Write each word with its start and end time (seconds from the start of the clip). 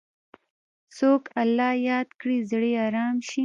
څوک 0.97 1.23
الله 1.41 1.71
یاد 1.89 2.09
کړي، 2.19 2.37
زړه 2.49 2.67
یې 2.73 2.79
ارام 2.87 3.15
شي. 3.27 3.39